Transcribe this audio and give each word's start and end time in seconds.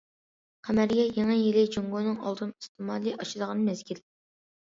قەمەرىيە 0.67 1.03
يېڭى 1.17 1.35
يىلى 1.41 1.65
جۇڭگونىڭ 1.75 2.17
ئالتۇن 2.29 2.53
ئىستېمالى 2.55 3.13
ئاشىدىغان 3.19 3.61
مەزگىل. 3.67 4.01